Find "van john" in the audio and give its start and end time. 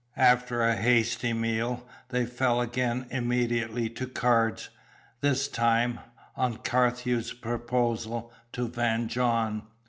8.67-9.61